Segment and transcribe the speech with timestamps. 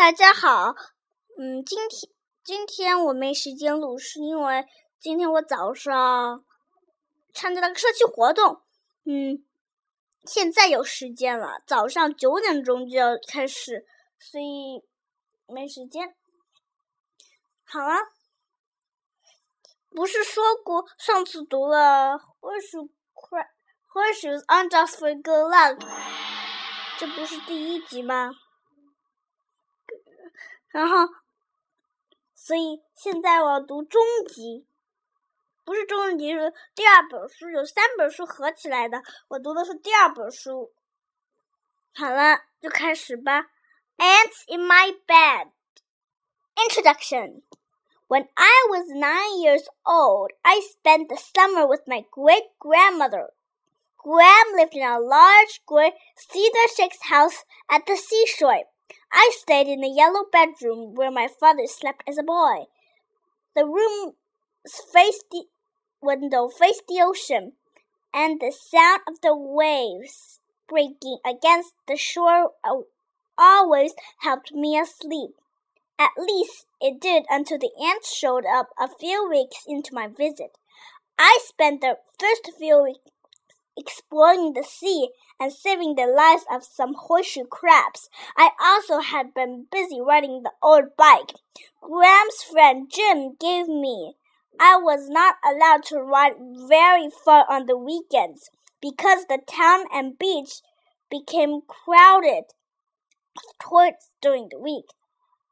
[0.00, 0.74] 大家好，
[1.38, 2.10] 嗯，今天
[2.42, 4.66] 今天我没时间录，是因为
[4.98, 6.42] 今天我早上
[7.34, 8.62] 参加了个社区活动，
[9.04, 9.44] 嗯，
[10.24, 13.86] 现在有时间了，早上九点钟就要开始，
[14.18, 14.82] 所以
[15.46, 16.16] 没时间。
[17.66, 17.96] 好了，
[19.90, 22.88] 不是说过上次读了《Horse
[23.92, 25.78] Horses Aren't Just for Good Luck》，
[26.98, 28.30] 这不是第一集吗？
[30.70, 31.12] 然后，
[32.34, 34.64] 所以现在我读中级，
[35.64, 39.02] 不是中级，是第二本书，有三本书合起来的。
[39.28, 40.72] 我读的是第二本书。
[41.92, 43.46] 好了，就开始吧。
[43.98, 45.50] Ants in my bed.
[46.56, 47.42] Introduction.
[48.08, 53.32] When I was nine years old, I spent the summer with my great grandmother.
[53.98, 58.64] Gram lived in a large gray cedar shakes house at the seashore.
[59.12, 62.66] I stayed in the yellow bedroom where my father slept as a boy.
[63.54, 64.14] The room's
[64.92, 65.44] faced the
[66.00, 67.52] window faced the ocean,
[68.14, 72.52] and the sound of the waves breaking against the shore
[73.36, 75.30] always helped me asleep.
[75.98, 80.56] At least it did until the ants showed up a few weeks into my visit.
[81.18, 83.09] I spent the first few weeks
[83.80, 85.08] exploring the sea
[85.40, 88.10] and saving the lives of some horseshoe crabs.
[88.36, 91.32] I also had been busy riding the old bike
[91.82, 94.14] Gram's friend Jim gave me.
[94.60, 98.50] I was not allowed to ride very far on the weekends
[98.80, 100.60] because the town and beach
[101.10, 102.44] became crowded
[103.58, 104.90] towards during the week.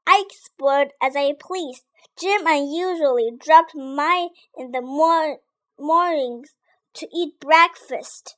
[0.07, 1.85] I explored as I pleased.
[2.19, 5.41] Jim unusually dropped mine in the mor-
[5.79, 6.55] mornings
[6.99, 8.37] to eat breakfast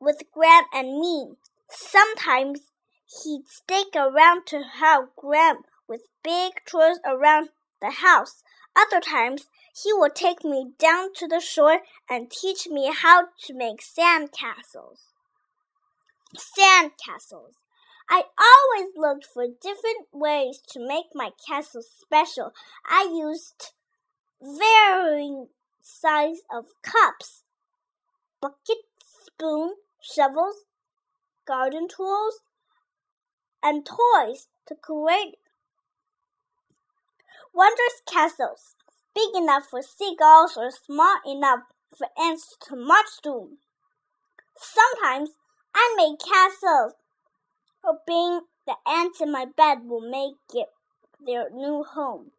[0.00, 1.34] with Gram and me.
[1.68, 2.70] Sometimes
[3.22, 7.48] he'd stick around to help Gram with big chores around
[7.80, 8.42] the house.
[8.76, 13.54] Other times he would take me down to the shore and teach me how to
[13.54, 15.08] make sand castles.
[16.36, 17.56] Sand castles.
[18.08, 22.52] I always looked for different ways to make my castle special.
[22.88, 23.72] I used
[24.40, 25.48] varying
[25.80, 27.41] size of cups
[28.42, 30.64] bucket, spoon, shovels,
[31.46, 32.40] garden tools,
[33.62, 35.36] and toys to create
[37.54, 38.74] wondrous castles,
[39.14, 41.60] big enough for seagulls or small enough
[41.96, 43.50] for ants to march through.
[44.56, 45.30] Sometimes
[45.74, 46.94] I make castles,
[47.84, 50.68] hoping the ants in my bed will make it
[51.24, 52.32] their new home.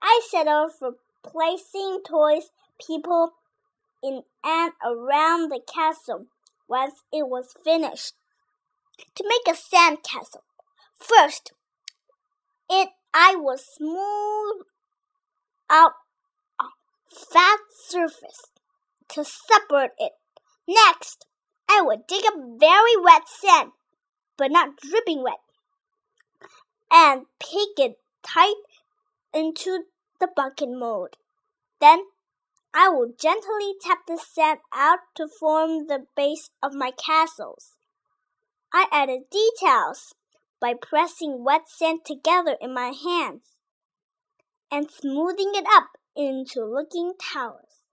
[0.00, 0.92] I settled for
[1.24, 2.50] placing toys,
[2.84, 3.32] people,
[4.02, 6.26] in and around the castle
[6.68, 8.14] once it was finished.
[9.14, 10.44] To make a sand castle,
[10.98, 11.52] first,
[12.68, 14.66] it I will smooth
[15.68, 15.92] out
[16.60, 16.64] a
[17.10, 17.58] flat
[17.88, 18.50] surface
[19.08, 20.12] to separate it.
[20.66, 21.26] Next,
[21.68, 23.72] I will dig up very wet sand,
[24.36, 25.40] but not dripping wet,
[26.90, 28.54] and pick it tight
[29.34, 29.84] into
[30.20, 31.16] the bucket mold.
[31.80, 32.04] Then
[32.74, 37.72] I will gently tap the sand out to form the base of my castles.
[38.72, 40.14] I added details
[40.58, 43.56] by pressing wet sand together in my hands
[44.70, 47.84] and smoothing it up into looking towers,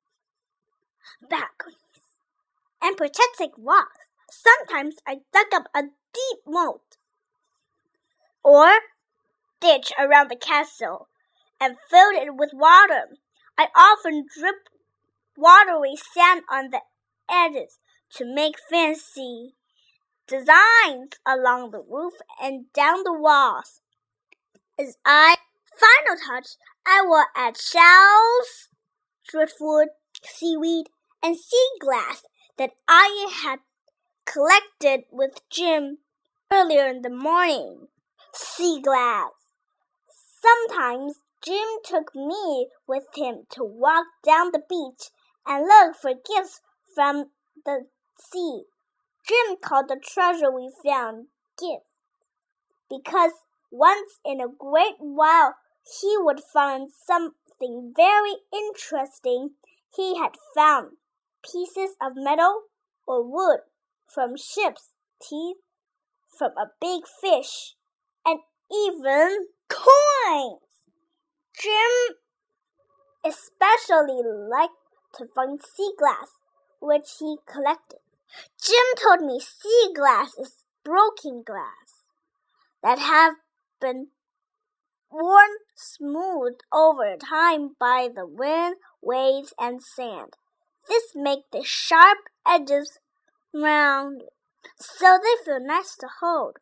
[1.21, 1.75] balconies,
[2.81, 3.87] and protecting walls.
[4.31, 5.81] Sometimes I dug up a
[6.13, 6.97] deep moat
[8.43, 8.71] or
[9.59, 11.09] ditch around the castle
[11.59, 13.17] and filled it with water.
[13.59, 14.69] I often drip
[15.35, 16.79] watery sand on the
[17.29, 17.77] edges
[18.15, 19.55] to make fancy
[20.29, 23.81] designs along the roof and down the walls.
[24.79, 25.35] As I
[25.75, 26.51] final touch,
[26.87, 28.69] I will add shells,
[29.27, 29.89] driftwood,
[30.23, 30.85] seaweed,
[31.21, 32.23] and sea glass
[32.57, 33.59] that I had
[34.25, 35.97] collected with Jim
[36.49, 37.89] earlier in the morning.
[38.33, 39.31] Sea glass.
[40.41, 45.09] Sometimes Jim took me with him to walk down the beach
[45.45, 46.61] and look for gifts
[46.93, 47.31] from
[47.65, 47.87] the
[48.17, 48.63] sea.
[49.27, 51.27] Jim called the treasure we found
[51.57, 51.85] gift
[52.89, 53.31] because
[53.71, 55.55] once in a great while
[56.01, 59.51] he would find something very interesting.
[59.95, 60.97] He had found
[61.43, 62.63] pieces of metal
[63.07, 63.61] or wood
[64.07, 65.57] from ships' teeth,
[66.37, 67.75] from a big fish,
[68.25, 68.39] and
[68.71, 70.68] even coins.
[71.59, 72.15] Jim
[73.25, 74.73] especially liked
[75.13, 76.29] to find sea glass,
[76.79, 77.99] which he collected.
[78.61, 82.05] Jim told me sea glass is broken glass
[82.81, 83.33] that have
[83.81, 84.07] been
[85.11, 90.37] worn smooth over time by the wind, waves, and sand.
[90.87, 92.99] This makes the sharp edges
[93.53, 94.23] round,
[94.79, 96.57] so they feel nice to hold.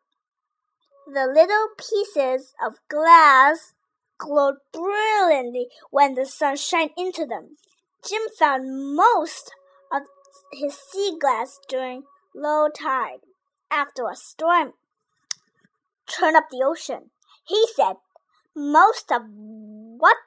[1.06, 3.74] The little pieces of glass
[4.18, 7.58] glowed brilliantly when the sun shined into them.
[8.08, 9.52] Jim found most
[9.92, 10.04] of
[10.54, 12.04] his sea glass during
[12.36, 13.20] low tide.
[13.70, 14.74] After a storm
[16.08, 17.12] turned up the ocean,
[17.46, 17.96] he said
[18.56, 20.18] most of what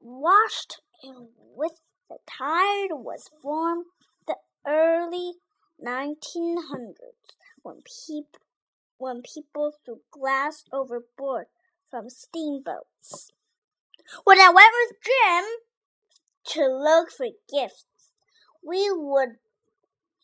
[0.00, 3.86] washed in with the tide was formed
[4.26, 4.36] the
[4.66, 5.34] early
[5.84, 6.94] 1900s
[7.62, 8.40] when people
[8.96, 11.46] when people threw glass overboard
[11.90, 13.32] from steamboats.
[14.24, 15.44] When I went with Jim
[16.54, 17.86] to look for gifts,
[18.62, 19.36] we would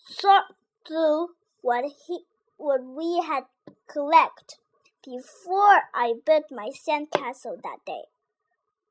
[0.09, 0.45] sort
[0.87, 1.29] through
[1.61, 2.21] what he
[2.57, 3.45] what we had
[3.89, 4.59] collect
[5.05, 8.05] before I built my sandcastle that day.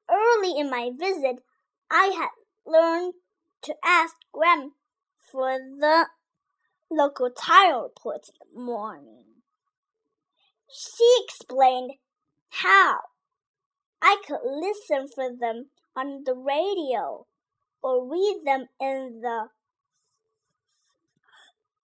[0.09, 1.43] Early in my visit,
[1.89, 2.29] I had
[2.65, 3.13] learned
[3.63, 4.73] to ask Gram
[5.31, 6.07] for the
[6.91, 9.23] local tide reports in the morning.
[10.69, 11.93] She explained
[12.61, 12.99] how
[14.01, 17.25] I could listen for them on the radio
[17.81, 19.47] or read them in the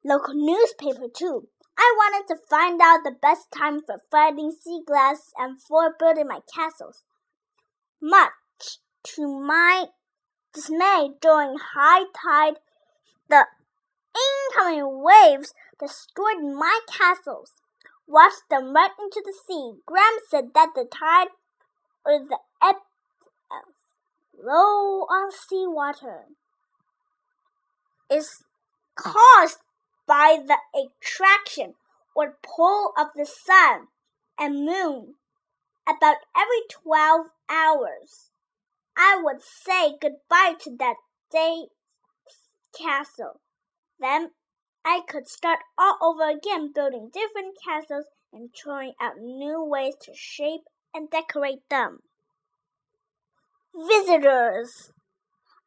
[0.03, 1.47] local newspaper too.
[1.77, 6.27] I wanted to find out the best time for finding sea glass and for building
[6.27, 7.03] my castles.
[8.01, 8.31] Much
[9.03, 9.85] to my
[10.53, 12.59] dismay during high tide,
[13.29, 13.45] the
[14.53, 17.53] incoming waves destroyed my castles,
[18.09, 19.79] washed them right into the sea.
[19.85, 21.29] Gram said that the tide
[22.03, 22.77] or the ebb
[24.35, 26.25] flow on seawater
[28.11, 28.43] is
[28.95, 29.59] caused
[30.07, 31.75] by the attraction
[32.15, 33.87] or pull of the sun
[34.37, 35.15] and moon
[35.87, 38.31] about every 12 hours.
[38.97, 40.95] I would say goodbye to that
[41.31, 41.67] day's
[42.77, 43.39] castle.
[43.99, 44.31] Then
[44.89, 50.15] I could start all over again building different castles and trying out new ways to
[50.15, 50.63] shape
[50.95, 51.99] and decorate them.
[53.75, 54.91] Visitors!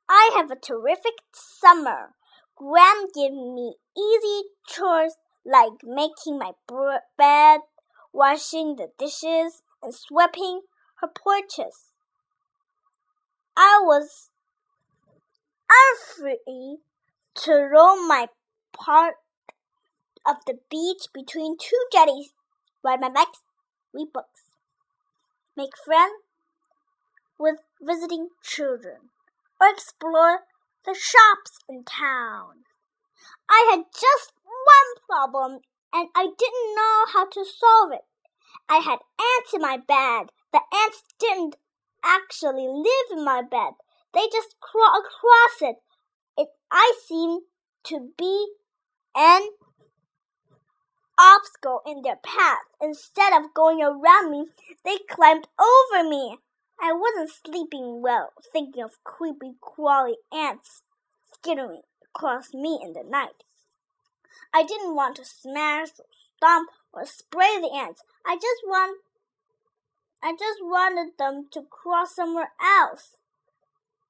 [0.09, 2.15] I have a terrific summer.
[2.57, 5.15] Gram gave me easy chores
[5.47, 6.51] like making my
[7.17, 7.61] bed,
[8.13, 10.63] washing the dishes, and sweeping
[10.97, 11.93] her porches.
[13.57, 14.31] I was
[16.17, 16.79] free
[17.35, 18.27] to roam my
[18.73, 19.15] part
[20.27, 22.33] of the beach between two jetties,
[22.85, 23.41] ride my bikes,
[23.93, 24.43] read books,
[25.57, 26.23] make friends
[27.39, 29.11] with visiting children,
[29.61, 30.41] or explore
[30.85, 32.65] the shops in town.
[33.49, 35.61] I had just one problem
[35.93, 38.05] and I didn't know how to solve it.
[38.69, 40.31] I had ants in my bed.
[40.53, 41.57] The ants didn't
[42.05, 43.75] actually live in my bed.
[44.15, 45.77] They just crawl across it.
[46.37, 47.43] It I seemed
[47.85, 48.47] to be
[49.17, 49.49] an
[51.19, 52.65] obstacle in their path.
[52.81, 54.47] Instead of going around me,
[54.85, 56.39] they climbed over me.
[56.81, 60.83] I wasn't sleeping well, thinking of creepy, crawly ants
[61.33, 61.83] skittering
[62.15, 63.45] across me in the night.
[64.53, 66.07] I didn't want to smash or
[66.37, 68.03] stomp or spray the ants.
[68.27, 68.99] I just want
[70.23, 73.17] I just wanted them to cross somewhere else.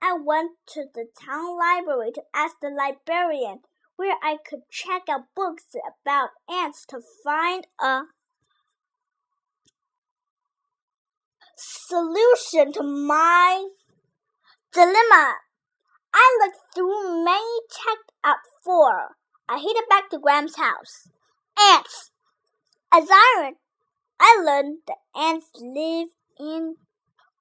[0.02, 3.60] I went to the town library to ask the librarian
[4.02, 8.00] where I could check out books about ants to find a
[11.56, 13.68] solution to my
[14.72, 15.34] dilemma.
[16.12, 19.14] I looked through many checked out for.
[19.48, 21.08] I headed back to Gram's house.
[21.56, 22.10] Ants.
[22.92, 23.52] As I,
[24.18, 26.08] I learned that ants live
[26.40, 26.74] in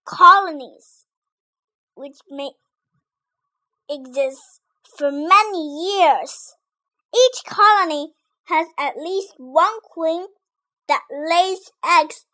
[0.06, 1.08] colonies,
[1.96, 2.52] which may
[3.90, 6.56] exist for many years.
[7.14, 8.14] Each colony
[8.46, 10.28] has at least one queen
[10.88, 12.26] that lays eggs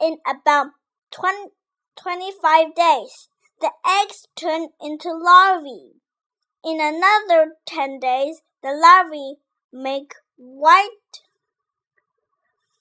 [0.00, 0.68] in about
[1.10, 1.50] 20,
[1.96, 3.28] 25 days.
[3.60, 6.00] The eggs turn into larvae.
[6.64, 9.36] In another 10 days, the larvae
[9.72, 11.22] make white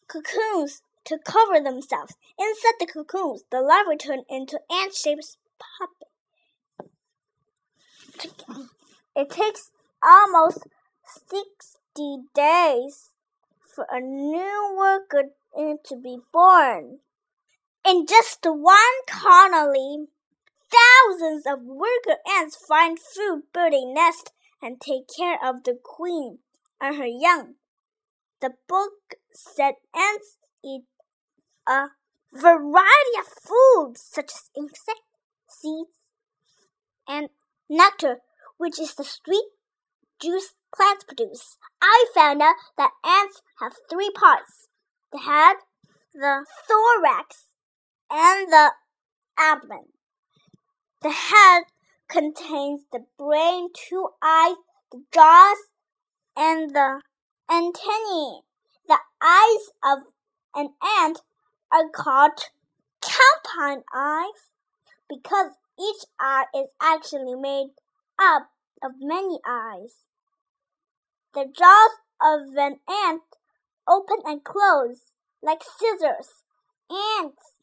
[0.07, 2.15] cocoons to cover themselves.
[2.37, 6.07] Inside the cocoons, the larvae turn into ant-shaped pupae.
[9.15, 10.67] It takes almost
[11.05, 13.11] 60 days
[13.63, 15.31] for a new worker
[15.85, 16.99] to be born.
[17.85, 18.77] In just one
[19.07, 20.07] colony,
[20.71, 26.39] thousands of worker ants find food, build a nest, and take care of the queen
[26.79, 27.55] and her young.
[28.39, 30.83] The book said ants eat
[31.67, 31.87] a
[32.31, 35.01] variety of foods such as insects,
[35.47, 35.97] seeds,
[37.07, 37.29] and
[37.69, 38.21] nectar,
[38.61, 39.45] which is the sweet
[40.21, 41.57] juice plants produce.
[41.81, 44.67] I found out that ants have three parts
[45.11, 45.55] the head,
[46.13, 47.47] the thorax,
[48.11, 48.71] and the
[49.35, 49.85] abdomen.
[51.01, 51.63] The head
[52.07, 54.57] contains the brain, two eyes,
[54.91, 55.57] the jaws,
[56.37, 57.01] and the
[57.49, 58.41] antennae.
[58.87, 60.03] The eyes of
[60.53, 61.21] an ant
[61.71, 62.39] are called
[63.01, 64.51] compound eyes
[65.09, 67.71] because each eye is actually made
[68.21, 68.49] up
[68.83, 70.03] of many eyes.
[71.33, 73.21] The jaws of an ant
[73.87, 75.11] open and close
[75.41, 76.43] like scissors.
[76.89, 77.53] Ants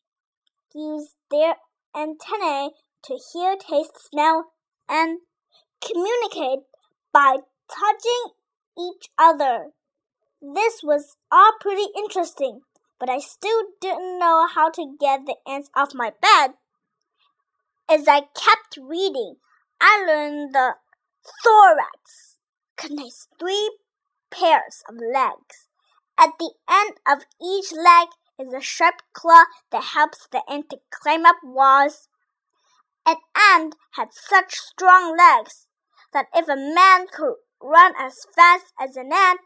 [0.74, 1.56] use their
[1.94, 2.70] antennae
[3.04, 4.52] to hear, taste, smell,
[4.88, 5.20] and
[5.80, 6.64] communicate
[7.12, 7.36] by
[7.70, 8.32] touching
[8.78, 9.70] each other.
[10.40, 12.62] This was all pretty interesting,
[12.98, 16.54] but I still didn't know how to get the ants off my bed.
[17.90, 19.36] As I kept reading,
[19.80, 20.76] I learned the
[21.42, 22.38] thorax
[22.76, 23.78] contains three
[24.30, 25.68] pairs of legs.
[26.18, 28.08] At the end of each leg
[28.38, 32.08] is a sharp claw that helps the ant to climb up walls.
[33.06, 33.16] An
[33.52, 35.66] ant had such strong legs
[36.12, 39.40] that if a man could run as fast as an ant,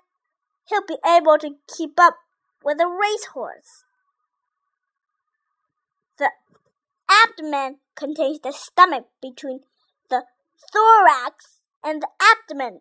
[0.69, 2.17] he'll be able to keep up
[2.65, 3.85] with a racehorse.
[6.19, 6.31] The
[7.09, 9.61] abdomen contains the stomach between
[10.73, 12.81] thorax and the abdomen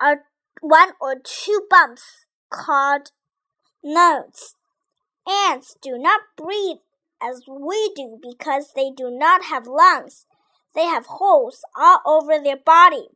[0.00, 0.22] are
[0.60, 3.10] one or two bumps called
[3.82, 4.54] nodes.
[5.28, 6.78] Ants do not breathe
[7.20, 10.26] as we do because they do not have lungs.
[10.74, 13.08] They have holes all over their body,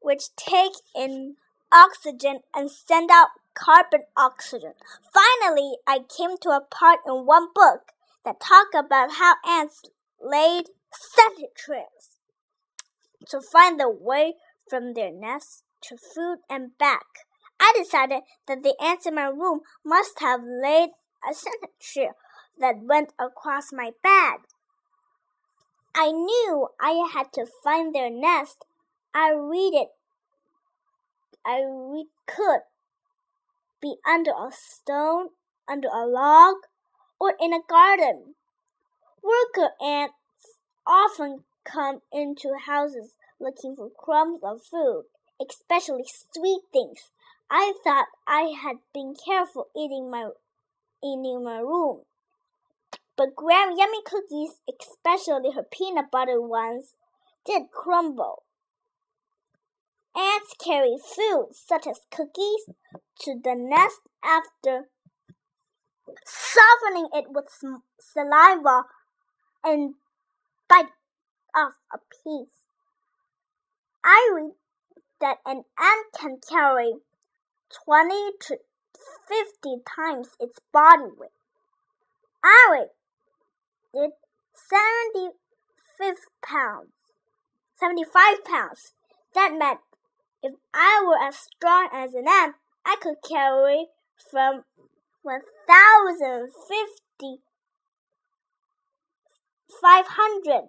[0.00, 1.36] which take in
[1.72, 4.72] oxygen and send out carbon oxygen.
[5.12, 7.92] Finally, I came to a part in one book
[8.24, 9.82] that talked about how ants
[10.20, 12.17] laid scent trails
[13.30, 14.34] to find the way
[14.68, 17.06] from their nest to food and back.
[17.60, 20.90] I decided that the ants in my room must have laid
[21.28, 22.12] a scent trail
[22.58, 24.40] that went across my bed.
[25.94, 28.64] I knew I had to find their nest.
[29.14, 29.88] I read it.
[31.44, 32.60] I re could
[33.80, 35.28] be under a stone,
[35.68, 36.56] under a log,
[37.18, 38.34] or in a garden.
[39.22, 40.14] Worker ants
[40.86, 45.04] often come into houses looking for crumbs of food,
[45.40, 47.10] especially sweet things.
[47.50, 50.30] I thought I had been careful eating my
[51.02, 52.02] eating my room.
[53.16, 56.94] But Gram yummy cookies, especially her peanut butter ones,
[57.44, 58.44] did crumble.
[60.16, 62.66] Ants carry food such as cookies
[63.20, 64.88] to the nest after
[66.24, 67.46] softening it with
[68.00, 68.84] saliva
[69.64, 69.94] and
[70.68, 70.90] bite
[71.56, 72.57] off a piece.
[74.10, 74.52] I read
[75.20, 76.94] that an ant can carry
[77.84, 78.58] 20 to
[79.28, 81.30] 50 times its body weight.
[82.42, 82.86] I
[83.92, 84.12] weighed
[84.54, 86.88] 75 pounds.
[87.76, 88.94] 75 pounds.
[89.34, 89.80] That meant
[90.42, 92.54] if I were as strong as an ant,
[92.86, 93.88] I could carry
[94.30, 94.64] from
[95.20, 97.42] 1,050
[99.82, 100.68] 500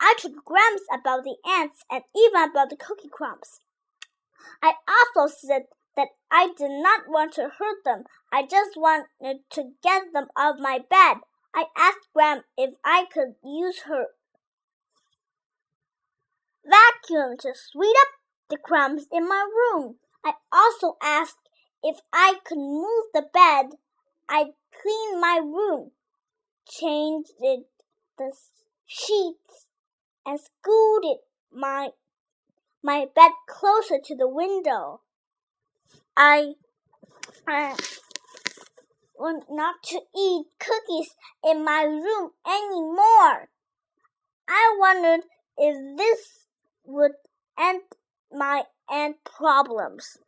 [0.00, 3.60] I told Grams about the ants and even about the cookie crumbs.
[4.62, 5.62] I also said
[5.96, 8.04] that I did not want to hurt them.
[8.32, 11.18] I just wanted to get them off my bed.
[11.54, 14.06] I asked Gram if I could use her
[16.64, 18.08] vacuum to sweep up
[18.48, 19.96] the crumbs in my room.
[20.24, 21.48] I also asked
[21.82, 23.76] if I could move the bed.
[24.28, 25.90] I cleaned my room,
[26.66, 27.64] changed the
[28.86, 29.66] sheets,
[30.24, 31.18] and scooted
[31.52, 31.90] my
[32.82, 35.00] my bed closer to the window.
[36.16, 36.54] I
[37.46, 37.76] I
[39.14, 43.48] want not to eat cookies in my room anymore.
[44.48, 45.24] I wondered
[45.56, 46.46] if this
[46.84, 47.12] would
[47.58, 47.82] end
[48.32, 50.18] my ant problems.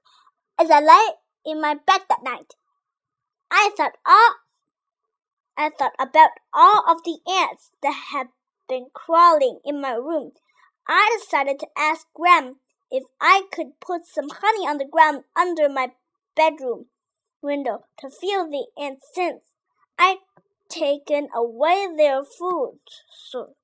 [0.59, 2.55] As I lay in my bed that night,
[3.51, 4.35] I thought all
[5.57, 8.29] I thought about all of the ants that had
[8.69, 10.33] been crawling in my room.
[10.87, 12.57] I decided to ask Gram
[12.91, 15.93] if I could put some honey on the ground under my
[16.37, 16.87] bedroom
[17.43, 19.50] window to feel the ants' scents.
[19.99, 20.19] I'd
[20.69, 23.55] taken away their food, so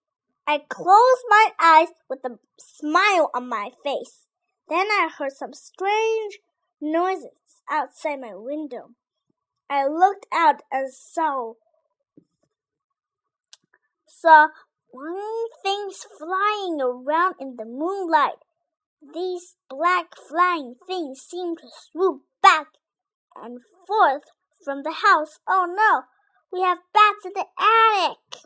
[0.46, 4.26] I closed my eyes with a smile on my face.
[4.68, 6.38] Then I heard some strange
[6.80, 8.90] noises outside my window.
[9.68, 11.54] I looked out and saw
[14.06, 14.48] saw
[15.63, 18.39] things flying around in the moonlight.
[19.01, 22.67] These black flying things seemed to swoop back
[23.35, 24.23] and forth
[24.63, 25.39] from the house.
[25.47, 26.05] Oh no,
[26.51, 28.45] we have bats in the attic.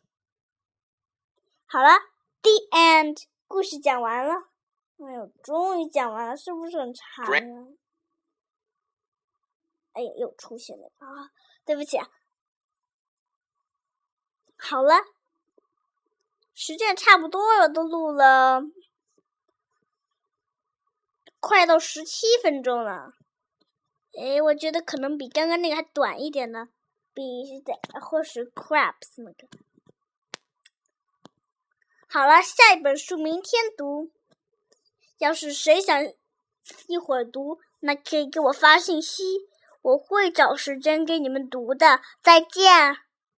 [1.68, 2.00] 好了，
[2.42, 4.50] The end，故事讲完了。
[4.98, 7.32] 哎呦，终于讲完了，是不是很长啊？
[9.94, 11.32] 哎呀，又出现了啊！
[11.64, 12.10] 对不起啊。
[14.58, 14.96] 好了，
[16.55, 18.63] 时间差不多了，都录了
[21.41, 23.13] 快到十七分钟了。
[24.19, 26.69] 哎，我觉得可能比刚刚那个还短一点呢，
[27.13, 27.23] 比
[27.61, 29.49] 的或是 crabs 那个。
[32.09, 34.13] 好了，下一本书明天读。
[35.19, 36.05] 要是谁想
[36.87, 39.49] 一会儿读，那可以给我发信息，
[39.83, 42.01] 我会找时间给你们读的。
[42.23, 43.04] 再见。